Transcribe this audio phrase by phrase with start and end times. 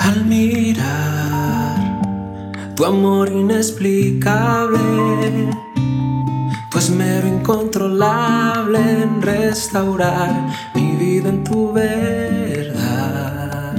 [0.00, 1.76] Al mirar
[2.74, 4.80] tu amor inexplicable,
[6.70, 13.74] tu esmero incontrolable en restaurar mi vida en tu verdad.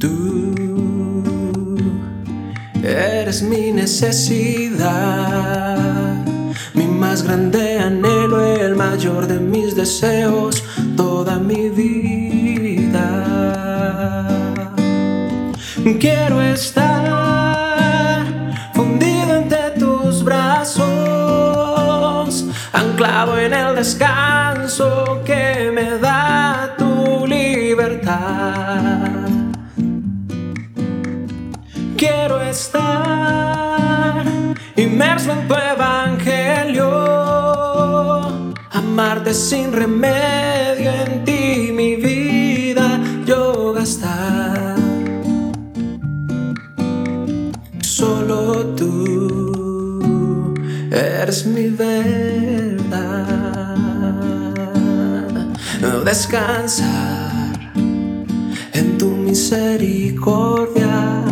[0.00, 0.52] Tú
[2.82, 4.90] eres mi necesidad,
[6.74, 10.64] mi más grande anhelo, el mayor de mis deseos,
[10.96, 12.31] toda mi vida.
[15.74, 18.26] Quiero estar
[18.74, 20.84] fundido entre tus brazos,
[22.72, 28.18] anclado en el descanso que me da tu libertad.
[31.96, 34.26] Quiero estar
[34.76, 36.90] inmerso en tu evangelio,
[38.72, 41.31] amarte sin remedio en ti
[48.76, 50.54] Tú
[50.90, 52.02] eres mi verdad.
[56.04, 57.72] Descansar
[58.72, 61.24] en tu misericordia.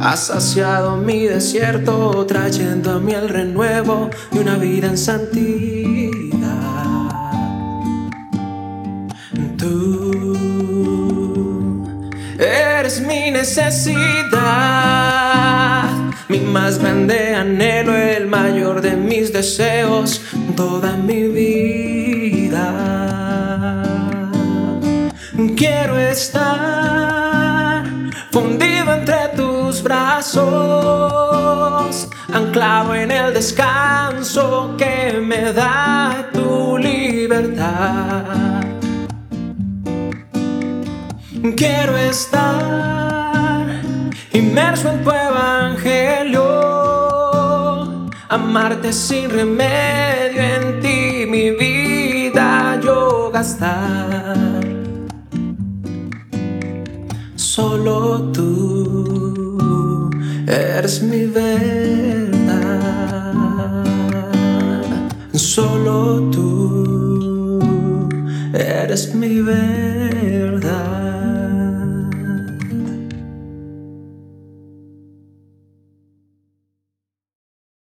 [0.00, 6.12] Has saciado mi desierto, trayendo a mí el renuevo de una vida en santidad.
[9.58, 10.22] Tú
[12.38, 14.28] eres mi necesidad,
[16.28, 20.20] mi más grande anhelo, el mayor de mis deseos,
[20.56, 22.72] toda mi vida.
[25.56, 27.84] Quiero estar
[28.30, 30.38] fundido entre tus brazos,
[32.32, 38.62] anclado en el descanso que me da tu libertad.
[41.56, 43.66] Quiero estar
[44.32, 45.27] inmerso en tu
[48.58, 54.64] amarte sin remedio en ti mi vida yo gastar.
[57.36, 60.10] Solo tú
[60.46, 61.68] eres mi verdad.
[65.34, 67.60] Solo tú
[68.52, 71.07] eres mi verdad.